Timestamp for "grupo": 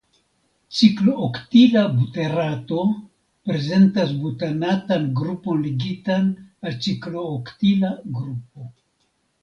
8.21-8.71